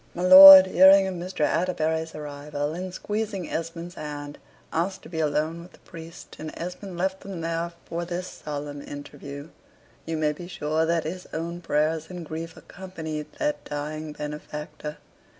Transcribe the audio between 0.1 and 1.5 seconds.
My lord, hearing of Mr.